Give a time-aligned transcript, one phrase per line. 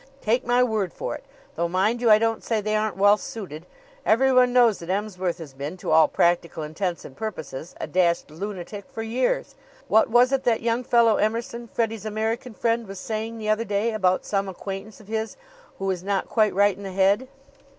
[0.19, 1.23] "Take my word for it!
[1.55, 3.67] Though, mind you, I don't say they aren't well suited.
[4.03, 8.85] Everyone knows that Emsworth has been, to all practical intents and purposes, a dashed lunatic
[8.91, 9.53] for years.
[9.87, 13.93] What was it that young fellow Emerson, Freddie's American friend, was saying, the other day
[13.93, 15.37] about some acquaintance of his
[15.77, 17.27] who is not quite right in the head?